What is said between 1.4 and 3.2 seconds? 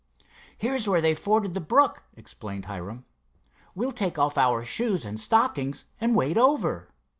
the brook," explained Hiram.